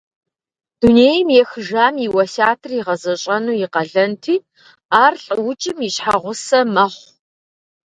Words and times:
Дунейм 0.79 1.27
ехыжам 1.41 1.95
и 2.05 2.07
уэсятыр 2.15 2.71
игъэзэщӏэну 2.79 3.53
и 3.63 3.67
къалэнти, 3.73 4.35
ар 5.03 5.13
лӏыукӏым 5.25 5.77
и 5.87 5.89
щхьэгъусэ 5.95 6.59
мэхъу. 6.73 7.07